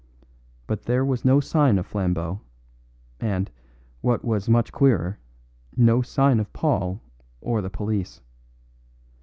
[0.65, 2.41] But there was no sign of Flambeau,
[3.19, 3.51] and,
[4.01, 5.19] what was much queerer,
[5.77, 6.99] no sign of Paul
[7.39, 8.19] or the police.